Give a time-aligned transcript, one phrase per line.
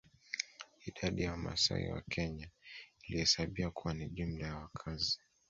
[0.87, 2.49] Idadi ya Wamasai wa Kenya
[3.03, 5.19] ilihesabiwa kuwa ni jumla ya wakazi